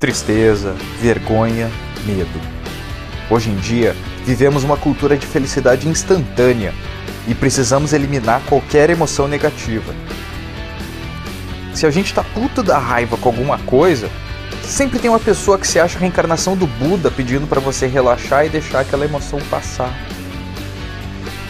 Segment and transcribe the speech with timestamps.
[0.00, 1.70] tristeza, vergonha,
[2.06, 2.40] medo.
[3.28, 6.72] Hoje em dia, vivemos uma cultura de felicidade instantânea
[7.28, 9.94] e precisamos eliminar qualquer emoção negativa.
[11.74, 14.08] Se a gente tá puto da raiva com alguma coisa,
[14.62, 18.46] sempre tem uma pessoa que se acha a reencarnação do Buda pedindo para você relaxar
[18.46, 19.94] e deixar aquela emoção passar.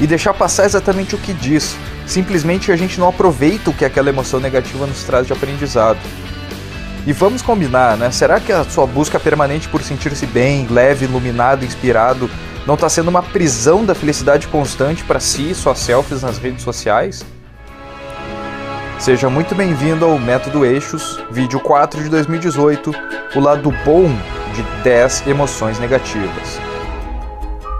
[0.00, 1.76] E deixar passar exatamente o que diz.
[2.04, 6.00] Simplesmente a gente não aproveita o que aquela emoção negativa nos traz de aprendizado.
[7.06, 8.10] E vamos combinar, né?
[8.10, 12.30] Será que a sua busca permanente por sentir-se bem, leve, iluminado, inspirado,
[12.66, 16.62] não está sendo uma prisão da felicidade constante para si e suas selfies nas redes
[16.62, 17.24] sociais?
[18.98, 22.94] Seja muito bem-vindo ao Método Eixos, vídeo 4 de 2018,
[23.34, 24.06] o lado bom
[24.54, 26.60] de 10 emoções negativas.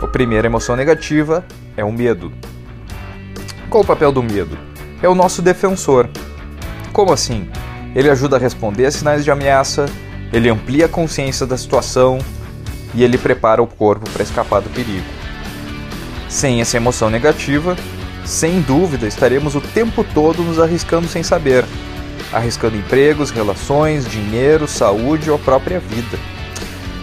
[0.03, 1.45] A primeira emoção negativa
[1.77, 2.33] é o medo.
[3.69, 4.57] Qual o papel do medo?
[5.03, 6.09] É o nosso defensor.
[6.91, 7.51] Como assim?
[7.95, 9.87] Ele ajuda a responder a sinais de ameaça,
[10.33, 12.19] ele amplia a consciência da situação
[12.95, 15.07] e ele prepara o corpo para escapar do perigo.
[16.29, 17.77] Sem essa emoção negativa,
[18.25, 21.65] sem dúvida estaremos o tempo todo nos arriscando sem saber,
[22.33, 26.19] arriscando empregos, relações, dinheiro, saúde ou a própria vida.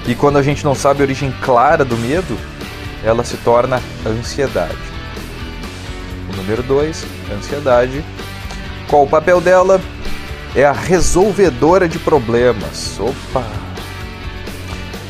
[0.08, 2.38] E quando a gente não sabe a origem clara do medo,
[3.04, 4.78] ela se torna ansiedade.
[6.32, 7.06] O número 2,
[7.38, 8.04] ansiedade.
[8.88, 9.82] Qual o papel dela?
[10.56, 13.00] É a resolvedora de problemas.
[13.00, 13.44] Opa!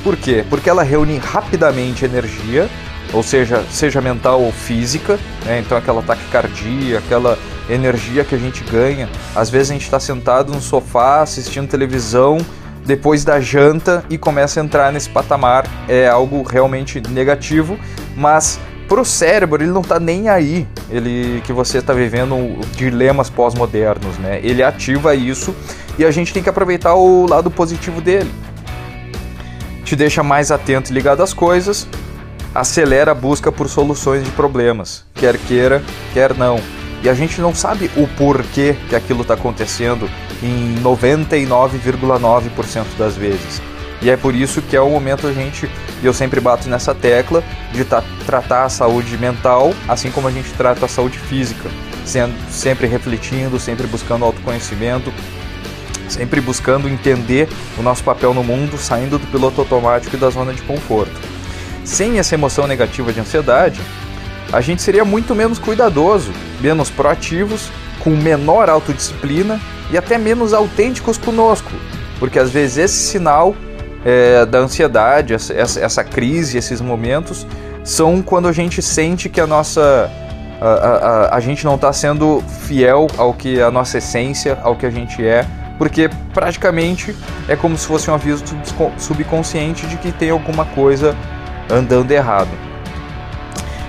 [0.03, 0.45] Por quê?
[0.49, 2.69] Porque ela reúne rapidamente energia,
[3.11, 5.59] ou seja, seja mental ou física, né?
[5.59, 7.37] então aquela taquicardia, aquela
[7.69, 9.09] energia que a gente ganha.
[9.35, 12.37] Às vezes a gente está sentado no sofá assistindo televisão
[12.85, 15.67] depois da janta e começa a entrar nesse patamar.
[15.89, 17.77] É algo realmente negativo,
[18.15, 24.17] mas pro cérebro ele não tá nem aí ele que você está vivendo dilemas pós-modernos
[24.17, 24.39] né?
[24.41, 25.53] Ele ativa isso
[25.97, 28.31] e a gente tem que aproveitar o lado positivo dele.
[29.83, 31.87] Te deixa mais atento e ligado às coisas
[32.53, 36.59] acelera a busca por soluções de problemas quer queira quer não.
[37.03, 40.09] E a gente não sabe o porquê que aquilo está acontecendo
[40.41, 43.61] em 99,9% das vezes
[44.01, 45.69] e é por isso que é o momento a gente,
[46.01, 47.43] e eu sempre bato nessa tecla,
[47.73, 51.69] de tra tratar a saúde mental assim como a gente trata a saúde física,
[52.05, 55.11] sendo, sempre refletindo, sempre buscando autoconhecimento,
[56.09, 60.53] sempre buscando entender o nosso papel no mundo, saindo do piloto automático e da zona
[60.53, 61.19] de conforto.
[61.83, 63.81] Sem essa emoção negativa de ansiedade,
[64.51, 66.31] a gente seria muito menos cuidadoso,
[66.61, 67.69] menos proativos,
[67.99, 69.59] com menor autodisciplina
[69.91, 71.71] e até menos autênticos conosco,
[72.19, 73.55] porque às vezes esse sinal
[74.05, 77.45] é, da ansiedade, essa, essa, crise, esses momentos,
[77.83, 80.09] são quando a gente sente que a nossa.
[80.59, 84.87] A, a, a gente não está sendo fiel ao que a nossa essência, ao que
[84.87, 85.45] a gente é,
[85.77, 87.15] porque praticamente
[87.47, 88.43] é como se fosse um aviso
[88.97, 91.15] subconsciente de que tem alguma coisa
[91.69, 92.49] andando errado.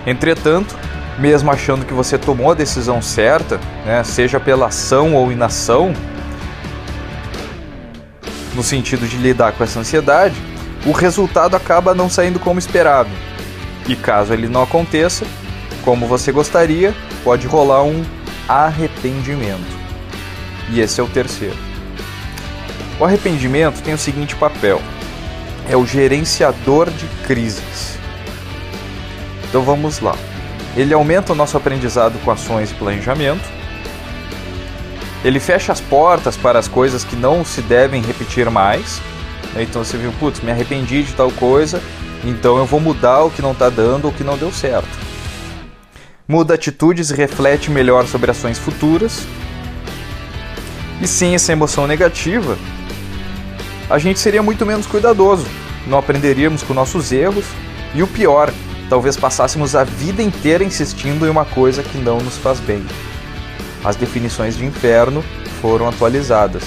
[0.07, 0.77] Entretanto,
[1.19, 5.93] mesmo achando que você tomou a decisão certa, né, seja pela ação ou inação,
[8.59, 10.35] no sentido de lidar com essa ansiedade,
[10.85, 13.09] o resultado acaba não saindo como esperado.
[13.87, 15.25] E caso ele não aconteça,
[15.85, 16.93] como você gostaria,
[17.23, 18.05] pode rolar um
[18.49, 19.79] arrependimento.
[20.71, 21.57] E esse é o terceiro.
[22.99, 24.83] O arrependimento tem o seguinte papel:
[25.71, 27.97] é o gerenciador de crises.
[29.49, 30.17] Então vamos lá.
[30.77, 33.58] Ele aumenta o nosso aprendizado com ações e planejamento,
[35.25, 39.01] ele fecha as portas para as coisas que não se devem repetir mais.
[39.55, 39.63] Né?
[39.63, 41.83] Então você viu, putz, me arrependi de tal coisa,
[42.25, 44.89] então eu vou mudar o que não está dando, o que não deu certo.
[46.27, 49.27] Muda atitudes e reflete melhor sobre ações futuras.
[51.01, 52.59] E sem essa emoção negativa,
[53.89, 55.47] a gente seria muito menos cuidadoso,
[55.87, 57.47] não aprenderíamos com nossos erros
[57.95, 58.53] e o pior,
[58.91, 62.85] talvez passássemos a vida inteira insistindo em uma coisa que não nos faz bem
[63.85, 65.25] as definições de inferno
[65.61, 66.65] foram atualizadas.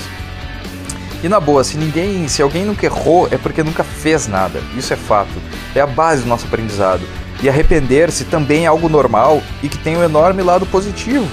[1.24, 4.60] E na boa, se ninguém, se alguém nunca errou, é porque nunca fez nada.
[4.76, 5.40] Isso é fato.
[5.76, 7.04] É a base do nosso aprendizado.
[7.44, 11.28] E arrepender-se também é algo normal e que tem um enorme lado positivo.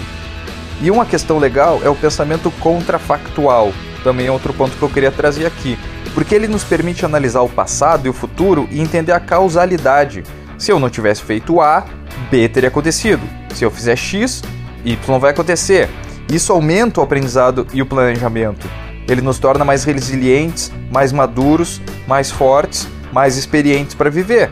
[0.81, 3.73] E uma questão legal é o pensamento contrafactual.
[4.05, 5.79] Também é outro ponto que eu queria trazer aqui,
[6.15, 10.23] porque ele nos permite analisar o passado e o futuro e entender a causalidade.
[10.57, 11.85] Se eu não tivesse feito A,
[12.31, 13.23] B teria acontecido.
[13.55, 14.43] Se eu fizer X,
[14.85, 15.89] Y vai acontecer.
[16.31, 18.69] Isso aumenta o aprendizado e o planejamento.
[19.09, 24.51] Ele nos torna mais resilientes, mais maduros, mais fortes, mais experientes para viver.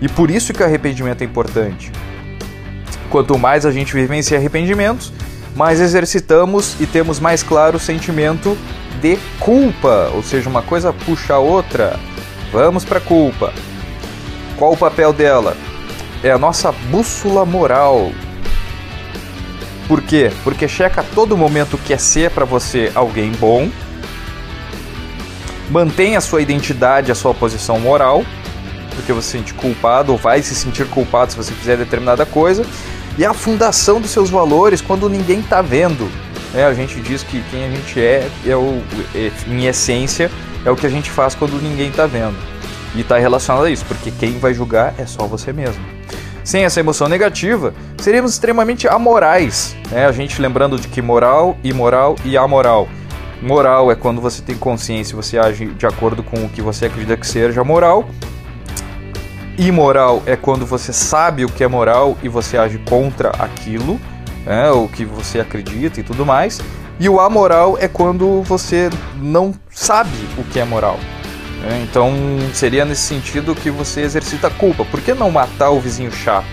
[0.00, 1.90] E por isso que o arrependimento é importante.
[3.10, 5.12] Quanto mais a gente vivencia arrependimentos,
[5.56, 8.56] mais exercitamos e temos mais claro o sentimento
[9.00, 11.98] de culpa, ou seja, uma coisa puxa a outra.
[12.52, 13.52] Vamos para culpa.
[14.56, 15.56] Qual o papel dela?
[16.22, 18.12] É a nossa bússola moral.
[19.90, 20.30] Por quê?
[20.44, 23.68] Porque checa a todo momento que é ser para você alguém bom,
[25.68, 28.24] mantém a sua identidade, a sua posição moral,
[28.94, 32.64] porque você se sente culpado ou vai se sentir culpado se você fizer determinada coisa,
[33.18, 36.08] e a fundação dos seus valores quando ninguém está vendo.
[36.54, 38.80] É, a gente diz que quem a gente é, é o,
[39.12, 40.30] é, em essência,
[40.64, 42.36] é o que a gente faz quando ninguém está vendo.
[42.94, 45.84] E está relacionado a isso, porque quem vai julgar é só você mesmo.
[46.42, 49.76] Sem essa emoção negativa, seríamos extremamente amorais.
[49.90, 50.06] Né?
[50.06, 52.88] A gente lembrando de que moral, imoral e amoral.
[53.42, 56.86] Moral é quando você tem consciência e você age de acordo com o que você
[56.86, 58.08] acredita que seja moral.
[59.58, 64.00] Imoral é quando você sabe o que é moral e você age contra aquilo,
[64.44, 64.70] né?
[64.70, 66.60] o que você acredita e tudo mais.
[66.98, 70.98] E o amoral é quando você não sabe o que é moral.
[71.60, 71.86] Né?
[71.88, 72.12] Então
[72.52, 74.84] seria nesse sentido que você exercita a culpa.
[74.84, 76.46] Por que não matar o vizinho chato?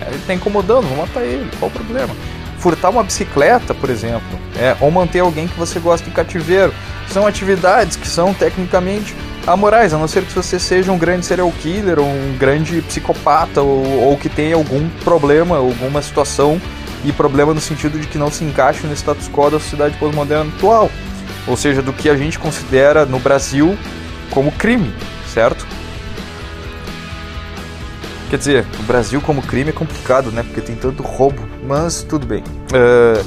[0.00, 2.14] É, ele está incomodando, vou matar ele, qual o problema?
[2.58, 6.72] Furtar uma bicicleta, por exemplo, é, ou manter alguém que você gosta em cativeiro.
[7.10, 9.14] São atividades que são tecnicamente
[9.46, 13.60] amorais, a não ser que você seja um grande serial killer, ou um grande psicopata,
[13.60, 16.58] ou, ou que tenha algum problema, alguma situação,
[17.04, 20.50] e problema no sentido de que não se encaixe no status quo da sociedade pós-moderna
[20.56, 20.90] atual.
[21.46, 23.76] Ou seja, do que a gente considera no Brasil
[24.34, 24.92] como crime,
[25.32, 25.64] certo?
[28.28, 30.42] Quer dizer, o Brasil como crime é complicado, né?
[30.42, 32.42] Porque tem tanto roubo, mas tudo bem.
[32.42, 33.24] Uh,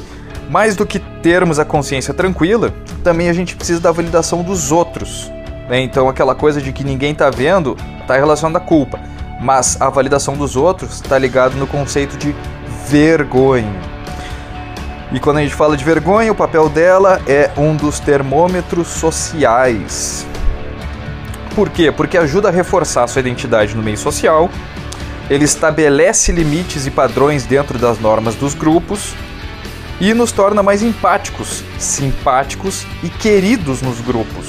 [0.50, 2.74] mais do que termos a consciência tranquila,
[3.04, 5.32] também a gente precisa da validação dos outros.
[5.70, 5.80] Né?
[5.80, 9.00] Então, aquela coisa de que ninguém está vendo está relacionada à culpa,
[9.40, 12.36] mas a validação dos outros está ligado no conceito de
[12.90, 13.80] vergonha.
[15.12, 20.28] E quando a gente fala de vergonha, o papel dela é um dos termômetros sociais.
[21.58, 21.92] Por quê?
[21.92, 24.48] Porque ajuda a reforçar a sua identidade no meio social,
[25.28, 29.16] ele estabelece limites e padrões dentro das normas dos grupos
[30.00, 34.46] e nos torna mais empáticos, simpáticos e queridos nos grupos.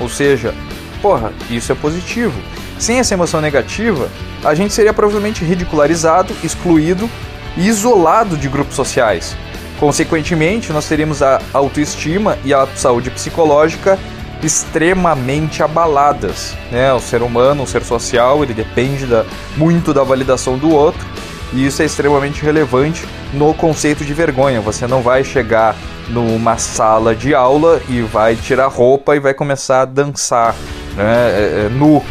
[0.00, 0.52] Ou seja,
[1.00, 2.36] porra, isso é positivo.
[2.76, 4.10] Sem essa emoção negativa,
[4.42, 7.08] a gente seria provavelmente ridicularizado, excluído
[7.56, 9.36] e isolado de grupos sociais.
[9.78, 13.96] Consequentemente, nós teríamos a autoestima e a saúde psicológica
[14.42, 16.56] extremamente abaladas.
[16.70, 16.92] Né?
[16.92, 19.24] O ser humano, o ser social, ele depende da,
[19.56, 21.06] muito da validação do outro
[21.52, 24.60] e isso é extremamente relevante no conceito de vergonha.
[24.60, 25.74] Você não vai chegar
[26.08, 30.54] numa sala de aula e vai tirar roupa e vai começar a dançar
[30.96, 31.04] né?
[31.04, 32.02] é, é, nu.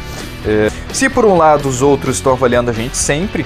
[0.46, 3.46] É, se por um lado os outros estão avaliando a gente sempre,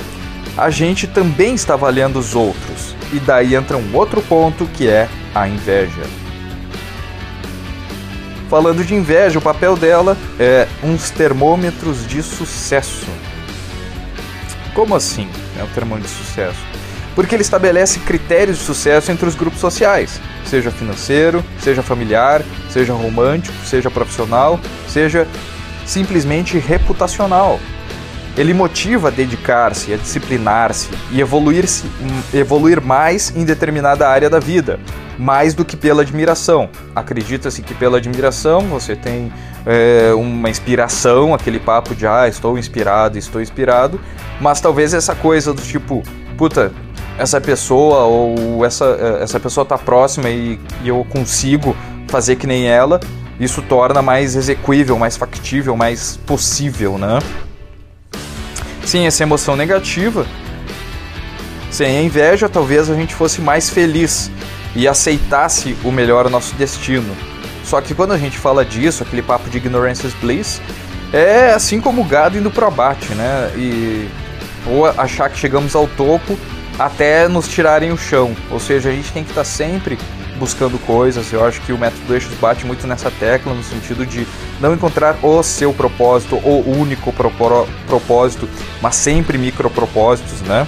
[0.57, 2.95] a gente também está avaliando os outros.
[3.13, 6.20] E daí entra um outro ponto que é a inveja.
[8.51, 13.07] Falando de inveja, o papel dela é uns termômetros de sucesso.
[14.73, 16.59] Como assim é um termômetro de sucesso?
[17.15, 22.91] Porque ele estabelece critérios de sucesso entre os grupos sociais, seja financeiro, seja familiar, seja
[22.91, 25.25] romântico, seja profissional, seja
[25.85, 27.57] simplesmente reputacional.
[28.37, 31.85] Ele motiva a dedicar-se, a disciplinar-se e evoluir, -se,
[32.33, 34.79] evoluir mais em determinada área da vida,
[35.17, 36.69] mais do que pela admiração.
[36.95, 39.31] Acredita-se que pela admiração você tem
[39.65, 43.99] é, uma inspiração, aquele papo de ah, estou inspirado, estou inspirado,
[44.39, 46.01] mas talvez essa coisa do tipo,
[46.37, 46.71] puta,
[47.17, 51.75] essa pessoa ou essa, é, essa pessoa tá próxima e, e eu consigo
[52.07, 52.99] fazer que nem ela,
[53.39, 57.19] isso torna mais execuível, mais factível, mais possível, né?
[58.85, 60.25] Sem essa emoção negativa,
[61.69, 64.29] sem a inveja, talvez a gente fosse mais feliz
[64.75, 67.15] e aceitasse o melhor o nosso destino.
[67.63, 70.61] Só que quando a gente fala disso, aquele papo de ignorance is bliss,
[71.13, 73.51] é assim como o gado indo pro abate, né?
[73.55, 74.09] E
[74.65, 76.37] ou achar que chegamos ao topo
[76.77, 78.35] até nos tirarem o chão.
[78.49, 79.97] Ou seja, a gente tem que estar sempre
[80.41, 81.31] buscando coisas.
[81.31, 84.27] Eu acho que o método Eixos bate muito nessa tecla, no sentido de
[84.59, 88.49] não encontrar o seu propósito, o único propósito,
[88.81, 90.67] mas sempre micropropósitos, né?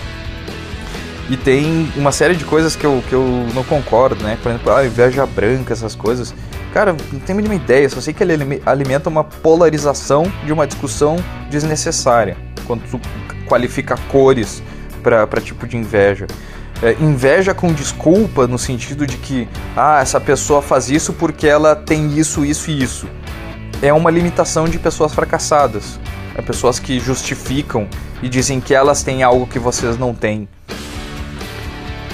[1.28, 4.38] E tem uma série de coisas que eu, que eu não concordo, né?
[4.44, 6.36] Por exemplo, a inveja branca, essas coisas.
[6.72, 10.68] Cara, não tenho a mínima ideia, só sei que ele alimenta uma polarização de uma
[10.68, 11.16] discussão
[11.50, 12.38] desnecessária.
[12.68, 13.00] Quando tu
[13.48, 14.62] qualifica cores
[15.02, 16.28] para tipo de inveja.
[16.84, 21.78] É, inveja com desculpa no sentido de que, ah, essa pessoa faz isso porque ela
[21.78, 23.08] tem isso, isso e isso.
[23.82, 25.98] É uma limitação de pessoas fracassadas.
[26.36, 27.88] É pessoas que justificam
[28.22, 30.46] e dizem que elas têm algo que vocês não têm.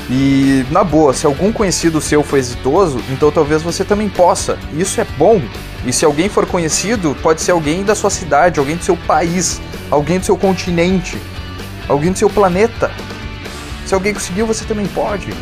[0.07, 4.55] E na boa, se algum conhecido seu foi exitoso, então talvez você também possa.
[4.71, 5.41] Isso é bom.
[5.83, 9.59] E se alguém for conhecido, pode ser alguém da sua cidade, alguém do seu país,
[9.89, 11.17] alguém do seu continente,
[11.87, 12.91] alguém do seu planeta.
[13.89, 15.33] Se alguém conseguiu, você também pode.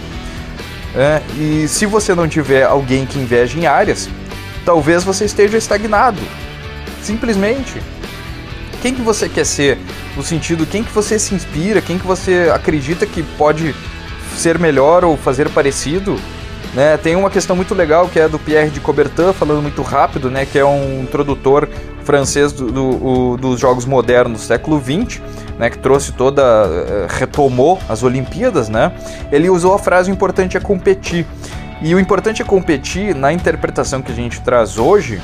[0.95, 4.07] É, e se você não tiver alguém que inveje em áreas,
[4.63, 6.21] talvez você esteja estagnado.
[7.03, 7.81] Simplesmente.
[8.81, 9.77] Quem que você quer ser?
[10.15, 11.81] No sentido, quem que você se inspira?
[11.81, 13.75] Quem que você acredita que pode
[14.37, 16.17] ser melhor ou fazer parecido?
[16.73, 20.31] Né, tem uma questão muito legal que é do Pierre de Coubertin, falando muito rápido,
[20.31, 21.67] né, que é um introdutor
[22.05, 25.19] francês do, do, dos jogos modernos do século XX,
[25.57, 28.91] né, que trouxe toda, eh, retomou as Olimpíadas, né,
[29.31, 31.25] ele usou a frase o importante é competir.
[31.81, 35.21] E o importante é competir, na interpretação que a gente traz hoje,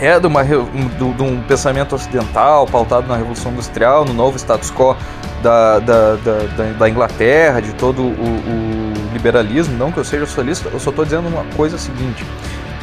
[0.00, 4.96] é de, uma, de, um pensamento ocidental pautado na Revolução Industrial, no novo status quo
[5.42, 9.76] da, da, da, da Inglaterra, de todo o, o, liberalismo.
[9.76, 12.24] Não que eu seja socialista, eu só estou dizendo uma coisa seguinte.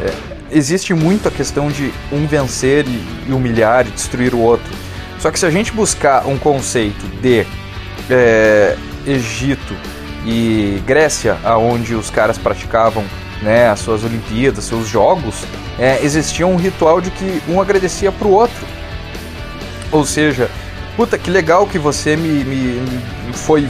[0.02, 0.14] É,
[0.52, 4.85] existe muito a questão de um vencer e, humilhar e destruir o outro.
[5.20, 7.46] Só que se a gente buscar um conceito de
[8.10, 9.76] é, Egito
[10.26, 13.04] e Grécia, aonde os caras praticavam
[13.42, 15.44] né, as suas Olimpíadas, seus jogos,
[15.78, 18.66] é, existia um ritual de que um agradecia para o outro.
[19.92, 20.50] Ou seja,
[20.96, 22.80] puta que legal que você me, me,
[23.28, 23.68] me foi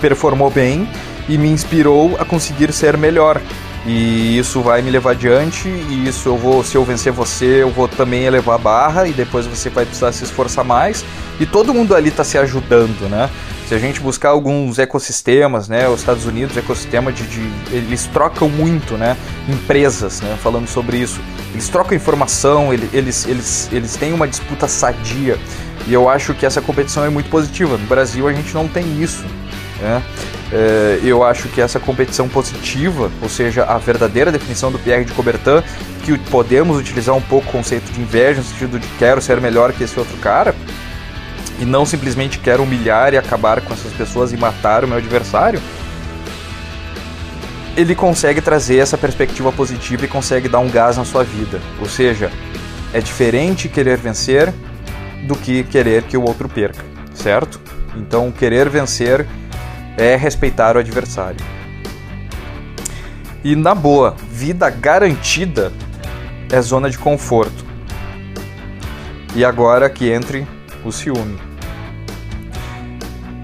[0.00, 0.88] performou bem
[1.28, 3.40] e me inspirou a conseguir ser melhor.
[3.86, 7.70] E isso vai me levar adiante, e isso eu vou, se eu vencer você, eu
[7.70, 11.04] vou também elevar a barra, e depois você vai precisar se esforçar mais.
[11.38, 13.30] E todo mundo ali está se ajudando, né?
[13.66, 15.88] Se a gente buscar alguns ecossistemas, né?
[15.88, 19.16] Os Estados Unidos, ecossistema de, de eles trocam muito, né?
[19.48, 20.36] Empresas, né?
[20.42, 21.20] Falando sobre isso.
[21.52, 25.38] Eles trocam informação, eles, eles, eles têm uma disputa sadia.
[25.86, 27.78] E eu acho que essa competição é muito positiva.
[27.78, 29.24] No Brasil a gente não tem isso.
[29.80, 30.02] Né?
[30.52, 35.12] É, eu acho que essa competição positiva, ou seja, a verdadeira definição do Pierre de
[35.12, 35.62] Coubertin,
[36.04, 39.72] que podemos utilizar um pouco o conceito de inveja, no sentido de quero ser melhor
[39.72, 40.54] que esse outro cara,
[41.58, 45.60] e não simplesmente quero humilhar e acabar com essas pessoas e matar o meu adversário,
[47.76, 51.60] ele consegue trazer essa perspectiva positiva e consegue dar um gás na sua vida.
[51.78, 52.30] Ou seja,
[52.92, 54.52] é diferente querer vencer
[55.26, 56.84] do que querer que o outro perca,
[57.14, 57.60] certo?
[57.96, 59.26] Então, querer vencer
[60.00, 61.44] é respeitar o adversário.
[63.44, 65.70] E na boa, vida garantida
[66.50, 67.66] é zona de conforto.
[69.36, 70.46] E agora que entre
[70.82, 71.38] o ciúme.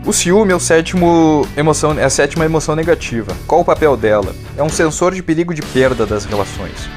[0.06, 3.36] O ciúme é, o sétimo emoção, é a sétima emoção negativa.
[3.46, 4.34] Qual o papel dela?
[4.56, 6.88] É um sensor de perigo de perda das relações.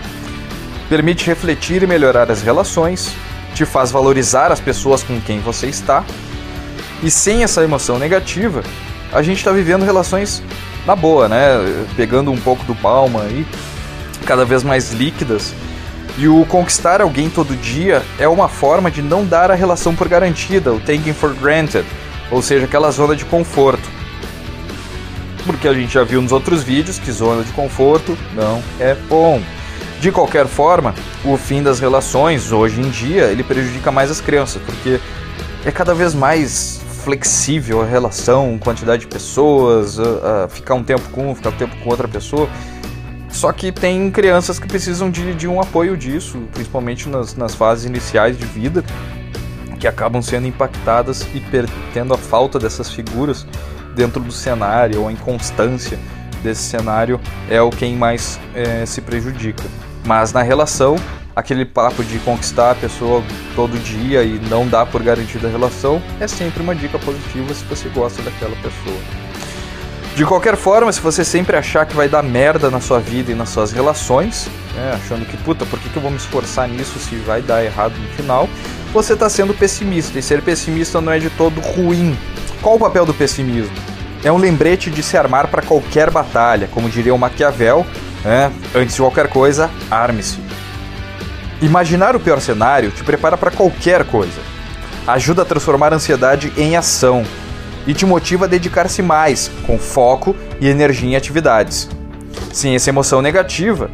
[0.88, 3.13] Permite refletir e melhorar as relações,
[3.54, 6.06] te faz valorizar as pessoas com quem você está.
[7.04, 8.63] E sem essa emoção negativa,
[9.12, 10.44] a gente está vivendo relações
[10.86, 11.86] na boa, né?
[11.96, 13.46] Pegando um pouco do palma aí,
[14.25, 15.54] cada vez mais líquidas.
[16.18, 20.08] E o conquistar alguém todo dia é uma forma de não dar a relação por
[20.08, 21.86] garantida, o taking for granted,
[22.30, 23.89] ou seja, aquela zona de conforto.
[25.46, 29.42] Porque a gente já viu nos outros vídeos que zona de conforto não é bom.
[30.01, 34.62] De qualquer forma, o fim das relações, hoje em dia, ele prejudica mais as crianças,
[34.66, 35.00] porque
[35.66, 39.98] é cada vez mais flexível a relação, quantidade de pessoas,
[40.50, 42.48] ficar um tempo com um, ficar um tempo com outra pessoa.
[43.30, 47.86] Só que tem crianças que precisam de, de um apoio disso, principalmente nas, nas fases
[47.86, 48.84] iniciais de vida,
[49.80, 51.42] que acabam sendo impactadas e
[51.94, 53.48] tendo a falta dessas figuras
[53.96, 55.98] dentro do cenário, ou a inconstância
[56.44, 59.63] desse cenário é o quem mais é, se prejudica.
[60.06, 60.96] Mas na relação,
[61.36, 63.24] aquele papo de conquistar a pessoa
[63.56, 67.64] todo dia e não dar por garantida a relação é sempre uma dica positiva se
[67.66, 69.00] você gosta daquela pessoa.
[70.16, 73.36] De qualquer forma, se você sempre achar que vai dar merda na sua vida e
[73.36, 77.00] nas suas relações, né, achando que, puta, por que, que eu vou me esforçar nisso
[77.00, 78.50] se vai dar errado no final,
[78.92, 80.20] você está sendo pessimista.
[80.20, 82.18] E ser pessimista não é de todo ruim.
[82.62, 83.74] Qual o papel do pessimismo?
[84.22, 87.86] É um lembrete de se armar para qualquer batalha, como diria o Maquiavel,
[88.24, 88.52] né?
[88.76, 90.49] antes de qualquer coisa, arme-se.
[91.62, 94.39] Imaginar o pior cenário te prepara para qualquer coisa.
[95.06, 97.25] Ajuda a transformar a ansiedade em ação
[97.86, 101.89] e te motiva a dedicar-se mais, com foco e energia em atividades.
[102.54, 103.89] Sem essa emoção negativa,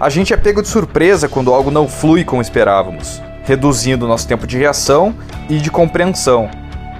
[0.00, 4.46] a gente é pego de surpresa quando algo não flui como esperávamos, reduzindo nosso tempo
[4.46, 5.14] de reação
[5.50, 6.48] e de compreensão.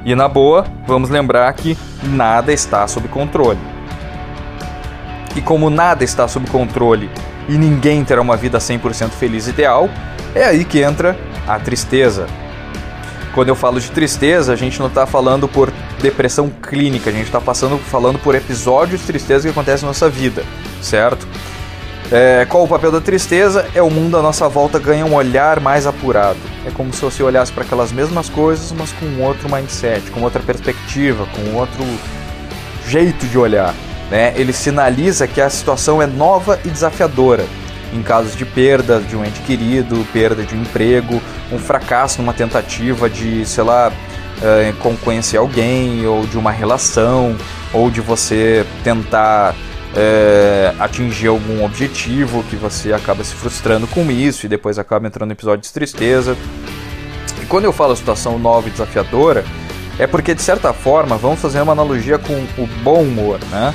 [0.05, 3.59] E na boa, vamos lembrar que nada está sob controle.
[5.35, 7.11] E como nada está sob controle
[7.49, 9.89] e ninguém terá uma vida 100% feliz ideal,
[10.35, 12.27] é aí que entra a tristeza.
[13.35, 17.27] Quando eu falo de tristeza, a gente não está falando por depressão clínica, a gente
[17.27, 20.45] está passando, falando por episódios de tristeza que acontecem na nossa vida,
[20.81, 21.27] certo?
[22.13, 23.67] É, qual o papel da tristeza?
[23.75, 26.39] É o mundo à nossa volta ganha um olhar mais apurado.
[26.67, 30.41] É como se você olhasse para aquelas mesmas coisas, mas com outro mindset, com outra
[30.41, 31.83] perspectiva, com outro
[32.87, 33.75] jeito de olhar.
[34.15, 34.33] Né?
[34.37, 37.45] Ele sinaliza que a situação é nova e desafiadora.
[37.93, 42.33] Em casos de perda de um ente querido, perda de um emprego, um fracasso numa
[42.33, 47.37] tentativa de, sei lá, uh, conhecer alguém, ou de uma relação,
[47.73, 49.53] ou de você tentar
[49.97, 55.31] é, atingir algum objetivo que você acaba se frustrando com isso e depois acaba entrando
[55.31, 56.37] em episódio de tristeza.
[57.43, 59.45] E quando eu falo situação nova e desafiadora,
[59.99, 63.75] é porque de certa forma vamos fazer uma analogia com o bom humor, né?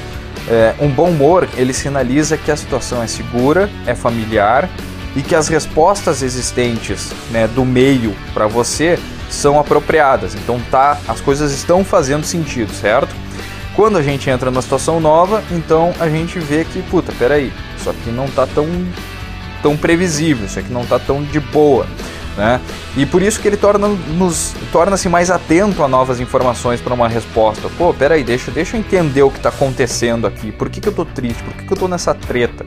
[0.49, 4.67] É, um bom humor ele sinaliza que a situação é segura, é familiar
[5.15, 8.97] e que as respostas existentes né, do meio para você
[9.29, 10.33] são apropriadas.
[10.33, 13.15] Então tá, as coisas estão fazendo sentido, certo?
[13.75, 17.89] Quando a gente entra numa situação nova, então a gente vê que, puta, peraí, isso
[17.89, 18.67] aqui não tá tão,
[19.61, 21.85] tão previsível, isso aqui não tá tão de boa.
[22.39, 22.61] Né?
[22.95, 23.89] E por isso que ele torna
[24.71, 27.69] torna-se mais atento a novas informações para uma resposta.
[27.77, 30.49] Pô, peraí, deixa, deixa eu entender o que está acontecendo aqui.
[30.49, 31.43] Por que, que eu tô triste?
[31.43, 32.65] Por que, que eu tô nessa treta?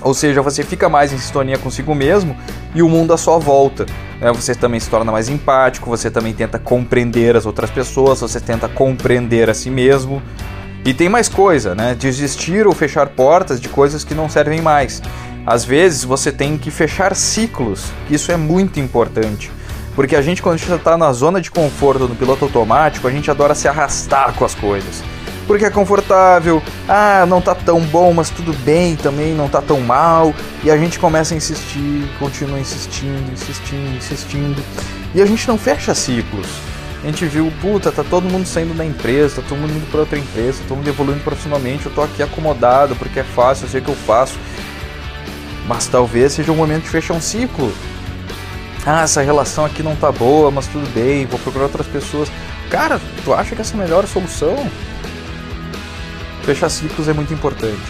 [0.00, 2.36] Ou seja, você fica mais em sintonia consigo mesmo
[2.72, 3.84] e o mundo à sua volta.
[4.20, 4.30] Né?
[4.30, 8.68] Você também se torna mais empático, você também tenta compreender as outras pessoas, você tenta
[8.68, 10.22] compreender a si mesmo.
[10.84, 11.96] E tem mais coisa, né?
[11.98, 15.02] Desistir ou fechar portas de coisas que não servem mais.
[15.46, 19.50] Às vezes você tem que fechar ciclos, isso é muito importante.
[19.94, 23.54] Porque a gente, quando está na zona de conforto no piloto automático, a gente adora
[23.54, 25.02] se arrastar com as coisas
[25.46, 26.62] porque é confortável.
[26.88, 30.34] Ah, não tá tão bom, mas tudo bem também, não tá tão mal.
[30.64, 34.62] E a gente começa a insistir, continua insistindo, insistindo, insistindo.
[35.14, 36.46] E a gente não fecha ciclos.
[37.02, 40.00] A gente viu, puta, tá todo mundo saindo da empresa, tá todo mundo indo para
[40.00, 43.70] outra empresa, tá todo mundo evoluindo profissionalmente, eu tô aqui acomodado porque é fácil, eu
[43.70, 44.36] sei o que eu faço.
[45.66, 47.72] Mas talvez seja o momento de fechar um ciclo.
[48.84, 52.30] Ah, essa relação aqui não tá boa, mas tudo bem, vou procurar outras pessoas.
[52.70, 54.70] Cara, tu acha que essa é a melhor solução?
[56.42, 57.82] Fechar ciclos é muito importante.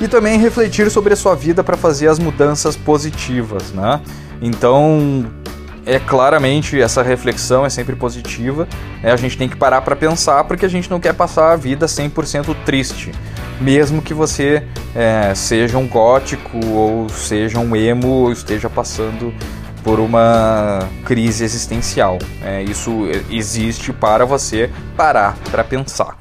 [0.00, 4.00] E também refletir sobre a sua vida para fazer as mudanças positivas, né?
[4.42, 5.24] Então,
[5.86, 8.66] é claramente essa reflexão é sempre positiva.
[9.02, 9.12] Né?
[9.12, 11.86] A gente tem que parar para pensar porque a gente não quer passar a vida
[11.86, 13.12] 100% triste.
[13.60, 14.62] Mesmo que você
[14.94, 19.32] é, seja um gótico ou seja um emo ou esteja passando
[19.82, 22.18] por uma crise existencial.
[22.42, 26.18] É, isso existe para você parar para pensar.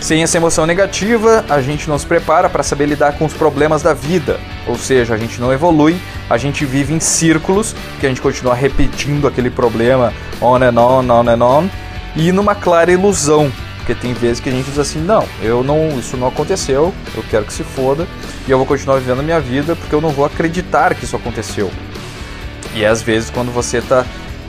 [0.00, 3.82] Sem essa emoção negativa, a gente não se prepara para saber lidar com os problemas
[3.82, 8.08] da vida, ou seja, a gente não evolui, a gente vive em círculos, que a
[8.08, 11.68] gente continua repetindo aquele problema on and on, on and on,
[12.14, 13.50] e numa clara ilusão,
[13.88, 17.24] porque tem vezes que a gente diz assim, não, eu não, isso não aconteceu, eu
[17.30, 18.06] quero que se foda,
[18.46, 21.16] e eu vou continuar vivendo a minha vida porque eu não vou acreditar que isso
[21.16, 21.70] aconteceu.
[22.74, 24.04] E é às vezes quando você está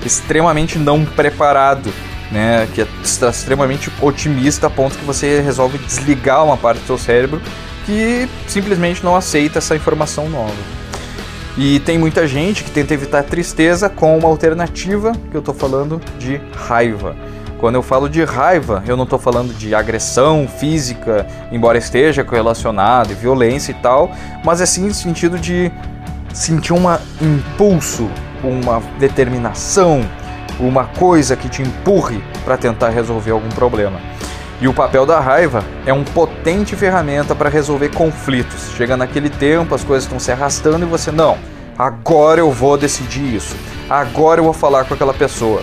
[0.06, 1.90] extremamente não preparado
[2.30, 6.98] né, que está extremamente otimista a ponto que você resolve desligar uma parte do seu
[6.98, 7.42] cérebro
[7.86, 10.52] que simplesmente não aceita essa informação nova.
[11.58, 16.02] E tem muita gente que tenta evitar tristeza com uma alternativa que eu estou falando
[16.20, 17.16] de raiva.
[17.60, 23.14] Quando eu falo de raiva, eu não estou falando de agressão física, embora esteja correlacionado,
[23.14, 24.12] violência e tal,
[24.46, 25.70] mas é sim no sentido de
[26.34, 26.86] sentir um
[27.22, 28.10] impulso,
[28.42, 30.08] uma determinação,
[30.58, 34.00] uma coisa que te empurre para tentar resolver algum problema.
[34.62, 38.72] E o papel da raiva é um potente ferramenta para resolver conflitos.
[38.78, 41.38] Chega naquele tempo, as coisas estão se arrastando e você, não,
[41.78, 43.54] agora eu vou decidir isso,
[43.90, 45.62] agora eu vou falar com aquela pessoa.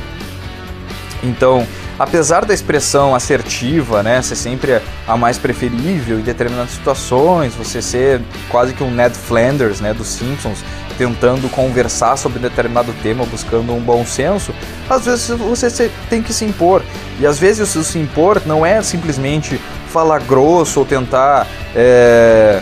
[1.22, 1.66] Então,
[1.98, 8.20] apesar da expressão assertiva, né, ser sempre a mais preferível em determinadas situações, você ser
[8.48, 10.64] quase que um Ned Flanders, né, dos Simpsons,
[10.96, 14.54] tentando conversar sobre determinado tema, buscando um bom senso,
[14.88, 16.82] às vezes você tem que se impor.
[17.20, 22.60] E às vezes o se impor não é simplesmente falar grosso ou tentar é,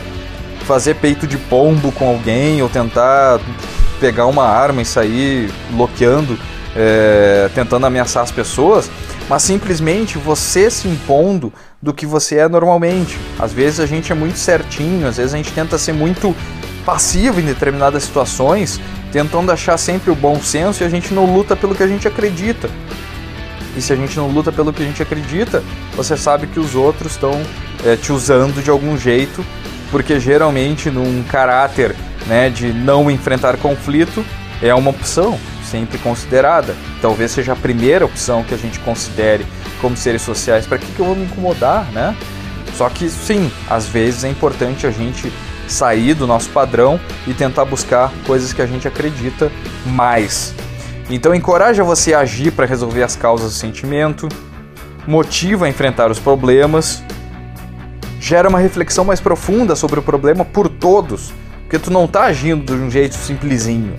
[0.64, 3.40] fazer peito de pombo com alguém ou tentar
[4.00, 6.38] pegar uma arma e sair bloqueando,
[6.76, 8.90] é, tentando ameaçar as pessoas,
[9.28, 13.18] mas simplesmente você se impondo do que você é normalmente.
[13.38, 16.34] Às vezes a gente é muito certinho, às vezes a gente tenta ser muito
[16.84, 21.56] passivo em determinadas situações, tentando achar sempre o bom senso e a gente não luta
[21.56, 22.68] pelo que a gente acredita.
[23.76, 25.62] E se a gente não luta pelo que a gente acredita,
[25.96, 27.42] você sabe que os outros estão
[27.84, 29.44] é, te usando de algum jeito,
[29.90, 31.94] porque geralmente num caráter
[32.26, 34.24] né, de não enfrentar conflito
[34.62, 35.38] é uma opção.
[35.74, 36.76] Sempre considerada.
[37.02, 39.44] Talvez seja a primeira opção que a gente considere
[39.80, 40.68] como seres sociais.
[40.68, 42.16] Para que, que eu vou me incomodar, né?
[42.76, 45.32] Só que sim, às vezes é importante a gente
[45.66, 49.50] sair do nosso padrão e tentar buscar coisas que a gente acredita
[49.84, 50.54] mais.
[51.10, 54.28] Então encoraja você a agir para resolver as causas do sentimento,
[55.06, 57.02] motiva a enfrentar os problemas,
[58.20, 61.32] gera uma reflexão mais profunda sobre o problema por todos,
[61.62, 63.94] porque tu não está agindo de um jeito simplesinho.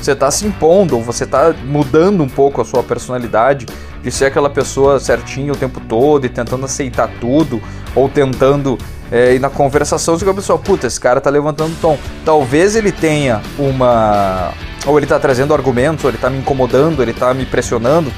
[0.00, 3.66] Você está se impondo, ou você está mudando um pouco a sua personalidade
[4.02, 7.60] de ser aquela pessoa certinha o tempo todo e tentando aceitar tudo,
[7.94, 8.78] ou tentando
[9.10, 11.98] é, ir na conversação com a pessoa, puta, esse cara tá levantando tom.
[12.24, 14.52] Talvez ele tenha uma.
[14.86, 18.12] Ou ele tá trazendo argumentos, ou ele tá me incomodando, ele tá me pressionando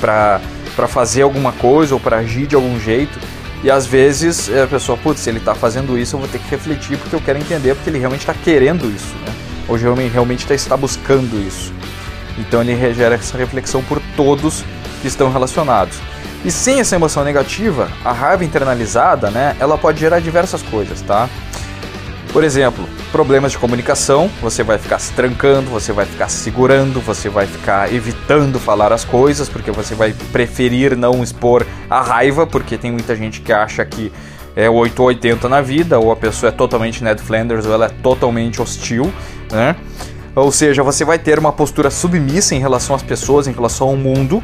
[0.00, 0.40] para
[0.88, 3.18] fazer alguma coisa ou para agir de algum jeito.
[3.62, 6.38] E às vezes é, a pessoa, putz, se ele tá fazendo isso, eu vou ter
[6.38, 9.49] que refletir porque eu quero entender porque ele realmente está querendo isso, né?
[9.70, 11.72] Ou realmente tá, está buscando isso.
[12.36, 14.64] Então ele gera essa reflexão por todos
[15.00, 15.98] que estão relacionados.
[16.44, 21.28] E sem essa emoção negativa, a raiva internalizada, né, ela pode gerar diversas coisas, tá?
[22.32, 27.00] Por exemplo, problemas de comunicação, você vai ficar se trancando, você vai ficar se segurando,
[27.00, 32.46] você vai ficar evitando falar as coisas, porque você vai preferir não expor a raiva,
[32.46, 34.12] porque tem muita gente que acha que
[34.56, 38.60] é 880 na vida, ou a pessoa é totalmente Ned Flanders, ou ela é totalmente
[38.60, 39.12] hostil,
[39.50, 39.76] né?
[40.34, 43.96] Ou seja, você vai ter uma postura submissa em relação às pessoas, em relação ao
[43.96, 44.42] mundo,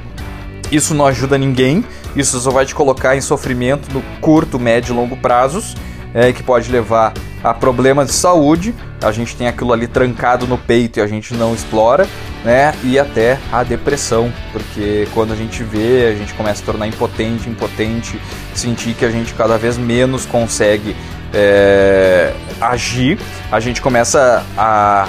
[0.70, 1.84] isso não ajuda ninguém,
[2.16, 5.76] isso só vai te colocar em sofrimento no curto, médio e longo prazos,
[6.12, 8.74] é, que pode levar a problemas de saúde.
[9.02, 12.08] A gente tem aquilo ali trancado no peito e a gente não explora,
[12.46, 12.72] né?
[12.84, 17.50] E até a depressão, porque quando a gente vê, a gente começa a tornar impotente,
[17.50, 18.20] impotente,
[18.54, 20.94] sentir que a gente cada vez menos consegue
[21.34, 23.18] é, agir,
[23.50, 25.08] a gente começa a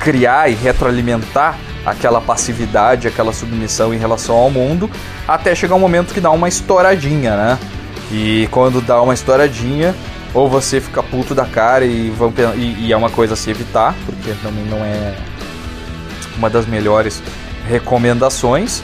[0.00, 4.90] criar e retroalimentar aquela passividade, aquela submissão em relação ao mundo,
[5.26, 7.58] até chegar um momento que dá uma estouradinha, né?
[8.12, 9.94] E quando dá uma estouradinha,
[10.34, 13.50] ou você fica puto da cara e, vão, e, e é uma coisa a se
[13.50, 15.14] evitar, porque também não é
[16.36, 17.22] uma das melhores
[17.66, 18.82] recomendações,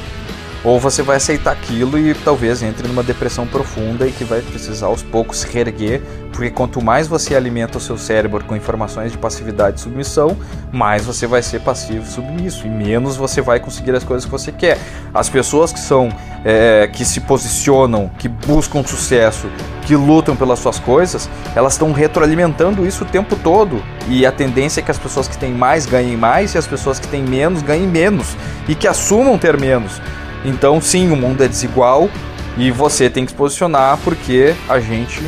[0.64, 4.87] ou você vai aceitar aquilo e talvez entre numa depressão profunda e que vai precisar
[4.87, 6.01] aos poucos se reerguer,
[6.33, 10.37] porque quanto mais você alimenta o seu cérebro com informações de passividade e submissão,
[10.72, 14.31] mais você vai ser passivo e submisso, e menos você vai conseguir as coisas que
[14.31, 14.79] você quer.
[15.12, 16.09] As pessoas que são
[16.44, 19.48] é, que se posicionam, que buscam sucesso,
[19.83, 23.83] que lutam pelas suas coisas, elas estão retroalimentando isso o tempo todo.
[24.09, 26.98] E a tendência é que as pessoas que têm mais ganhem mais e as pessoas
[26.98, 28.37] que têm menos ganhem menos
[28.68, 30.01] e que assumam ter menos.
[30.44, 32.11] Então, sim, o mundo é desigual
[32.57, 35.22] e você tem que se posicionar porque a gente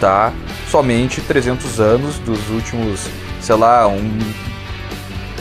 [0.00, 0.32] tá
[0.70, 3.06] somente 300 anos dos últimos,
[3.40, 4.18] sei lá, um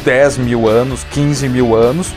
[0.03, 2.13] 10 mil anos, 15 mil anos,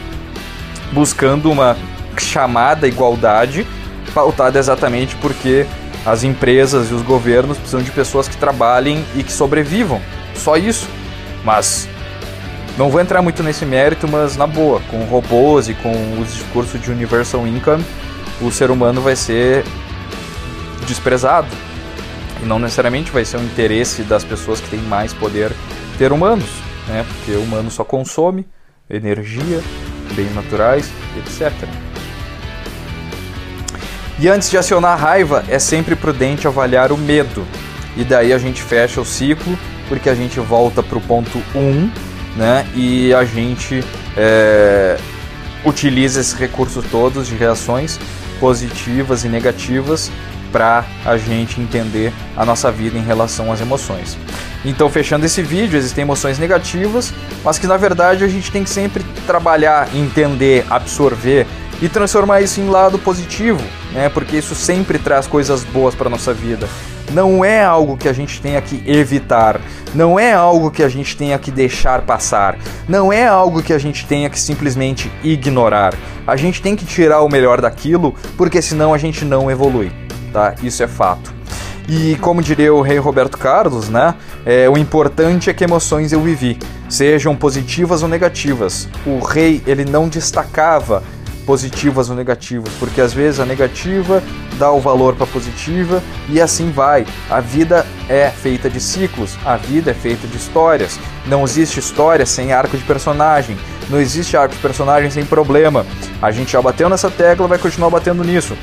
[0.93, 1.77] buscando uma
[2.19, 3.67] chamada igualdade
[4.15, 5.67] pautada exatamente porque
[6.05, 10.01] as empresas e os governos precisam de pessoas que trabalhem e que sobrevivam.
[10.35, 10.89] Só isso.
[11.45, 11.89] Mas
[12.81, 16.79] não vou entrar muito nesse mérito, mas na boa, com robôs e com o discurso
[16.79, 17.85] de Universal Income,
[18.41, 19.65] o ser humano vai ser
[20.87, 21.47] desprezado.
[22.43, 25.53] E não necessariamente vai ser o interesse das pessoas que têm mais poder
[25.99, 26.49] ter humanos,
[26.89, 27.05] né?
[27.07, 28.47] Porque o humano só consome
[28.89, 29.61] energia,
[30.15, 31.53] bens naturais, etc.
[34.19, 37.47] E antes de acionar a raiva, é sempre prudente avaliar o medo.
[37.95, 41.59] E daí a gente fecha o ciclo, porque a gente volta para o ponto 1,
[41.59, 41.91] um,
[42.37, 42.67] né?
[42.75, 43.85] E a gente
[44.17, 44.97] é,
[45.65, 47.99] utiliza esses recursos todos de reações
[48.39, 50.11] positivas e negativas
[50.51, 54.19] para a gente entender a nossa vida em relação às emoções.
[54.65, 57.15] Então, fechando esse vídeo, existem emoções negativas,
[57.45, 61.47] mas que na verdade a gente tem que sempre trabalhar, entender, absorver
[61.81, 63.63] e transformar isso em lado positivo,
[63.93, 64.09] né?
[64.09, 66.69] Porque isso sempre traz coisas boas para nossa vida
[67.13, 69.61] não é algo que a gente tenha que evitar,
[69.95, 73.79] não é algo que a gente tenha que deixar passar, não é algo que a
[73.79, 75.95] gente tenha que simplesmente ignorar.
[76.27, 79.91] A gente tem que tirar o melhor daquilo, porque senão a gente não evolui,
[80.33, 80.55] tá?
[80.63, 81.41] Isso é fato.
[81.89, 84.15] E como diria o rei Roberto Carlos, né?
[84.47, 86.57] É, o importante é que emoções eu vivi,
[86.89, 88.89] sejam positivas ou negativas.
[89.05, 91.03] O rei ele não destacava
[91.47, 94.23] positivas ou negativas, porque às vezes a negativa
[94.59, 97.07] dá o valor para positiva e assim vai.
[97.29, 100.99] A vida é feita de ciclos, a vida é feita de histórias.
[101.27, 103.57] Não existe história sem arco de personagem,
[103.89, 105.85] não existe arco de personagem sem problema.
[106.23, 108.57] A gente já bateu nessa tecla, vai continuar batendo nisso.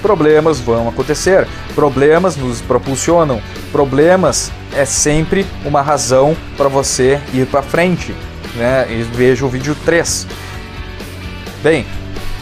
[0.00, 3.40] Problemas vão acontecer, problemas nos propulsionam,
[3.70, 8.14] problemas é sempre uma razão para você ir para frente.
[8.54, 8.86] Né?
[8.90, 10.26] E veja o vídeo 3.
[11.62, 11.84] Bem,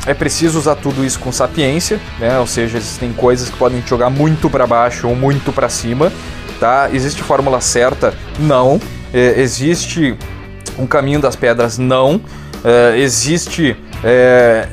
[0.08, 2.38] é preciso usar tudo isso com sapiência, né?
[2.38, 6.10] Ou seja, existem coisas que podem te jogar muito para baixo ou muito para cima,
[6.58, 6.88] tá?
[6.90, 8.14] Existe fórmula certa?
[8.38, 8.80] Não.
[9.12, 10.16] É, existe
[10.78, 11.76] um caminho das pedras?
[11.76, 12.22] Não.
[12.64, 14.66] É, existe é,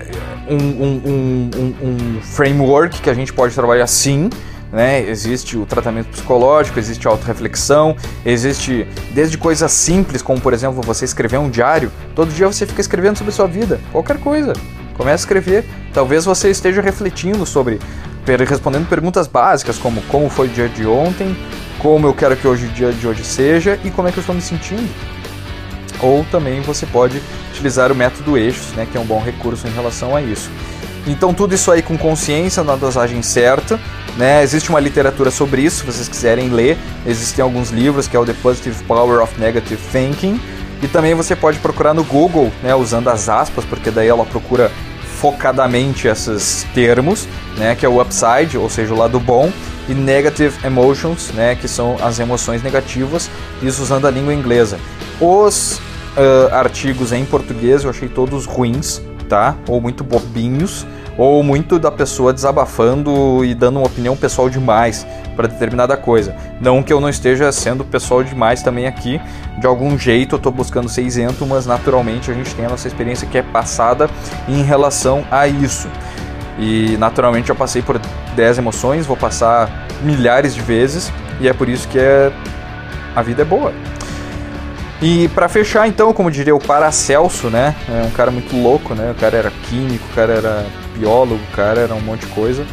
[0.49, 4.29] um, um, um, um framework que a gente pode trabalhar sim.
[4.71, 5.01] Né?
[5.01, 7.95] Existe o tratamento psicológico, existe a autorreflexão,
[8.25, 11.91] existe desde coisas simples, como por exemplo você escrever um diário.
[12.15, 14.53] Todo dia você fica escrevendo sobre sua vida, qualquer coisa.
[14.95, 15.65] Comece a escrever.
[15.93, 17.79] Talvez você esteja refletindo sobre,
[18.47, 21.35] respondendo perguntas básicas como como foi o dia de ontem,
[21.79, 24.21] como eu quero que hoje o dia de hoje seja e como é que eu
[24.21, 24.89] estou me sentindo.
[26.01, 29.71] Ou também você pode utilizar o método eixos, né, que é um bom recurso em
[29.71, 30.49] relação a isso.
[31.07, 33.79] Então tudo isso aí com consciência, na dosagem certa,
[34.17, 34.41] né?
[34.41, 36.77] Existe uma literatura sobre isso, se vocês quiserem ler.
[37.05, 40.39] Existem alguns livros que é o The Positive Power of Negative Thinking.
[40.81, 44.71] E também você pode procurar no Google, né, usando as aspas, porque daí ela procura
[45.19, 49.51] focadamente esses termos, né, que é o upside, ou seja, o lado bom,
[49.87, 53.29] e negative emotions, né, que são as emoções negativas,
[53.61, 54.77] isso usando a língua inglesa.
[55.19, 55.79] Os
[56.17, 59.55] uh, artigos em português eu achei todos ruins, tá?
[59.67, 60.85] Ou muito bobinhos,
[61.17, 66.35] ou muito da pessoa desabafando e dando uma opinião pessoal demais para determinada coisa.
[66.59, 69.19] Não que eu não esteja sendo pessoal demais também aqui,
[69.57, 72.87] de algum jeito eu estou buscando ser isento, mas naturalmente a gente tem a nossa
[72.87, 74.09] experiência que é passada
[74.47, 75.89] em relação a isso.
[76.57, 77.99] E naturalmente eu passei por
[78.35, 82.31] 10 emoções, vou passar milhares de vezes, e é por isso que é...
[83.15, 83.73] a vida é boa.
[85.01, 87.75] E para fechar, então, como diria o Paracelso, né?
[87.89, 89.11] É um cara muito louco, né?
[89.11, 90.65] O cara era químico, o cara era
[90.97, 92.65] biólogo, cara era um monte de coisa.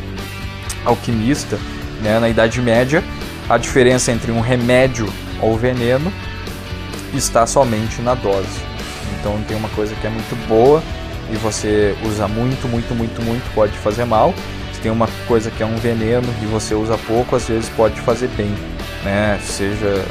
[0.85, 1.59] Alquimista,
[2.03, 2.19] né?
[2.19, 3.03] Na Idade Média,
[3.49, 5.09] a diferença entre um remédio
[5.41, 6.13] ou veneno
[7.15, 8.61] está somente na dose.
[9.19, 10.83] Então tem uma coisa que é muito boa
[11.31, 14.35] e você usa muito, muito, muito, muito, pode fazer mal.
[14.73, 18.01] Se tem uma coisa que é um veneno e você usa pouco, às vezes pode
[18.01, 18.55] fazer bem,
[19.05, 19.39] né?
[19.43, 20.05] Seja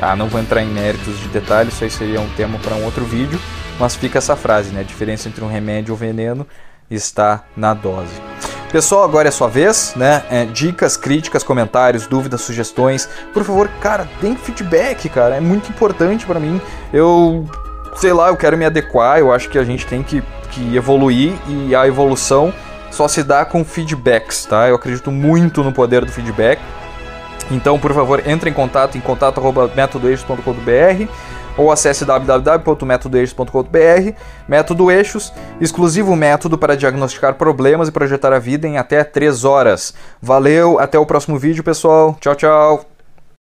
[0.00, 2.84] ah, não vou entrar em méritos de detalhes, isso aí seria um tema para um
[2.84, 3.38] outro vídeo,
[3.80, 4.80] mas fica essa frase, né?
[4.80, 6.46] A diferença entre um remédio um veneno
[6.90, 8.28] está na dose.
[8.70, 10.22] Pessoal, agora é sua vez, né?
[10.30, 13.08] É, dicas, críticas, comentários, dúvidas, sugestões.
[13.32, 15.36] Por favor, cara, deem feedback, cara.
[15.36, 16.60] É muito importante para mim.
[16.92, 17.48] Eu,
[17.96, 19.18] sei lá, eu quero me adequar.
[19.18, 22.52] Eu acho que a gente tem que, que evoluir e a evolução
[22.90, 24.68] só se dá com feedbacks, tá?
[24.68, 26.60] Eu acredito muito no poder do feedback.
[27.50, 31.10] Então, por favor, entre em contato em contato@metodoeixos.com.br
[31.58, 34.12] ou acesse www.metodoeixos.com.br.
[34.48, 39.92] Método Eixos, exclusivo método para diagnosticar problemas e projetar a vida em até 3 horas.
[40.22, 42.16] Valeu, até o próximo vídeo, pessoal.
[42.20, 42.97] Tchau, tchau.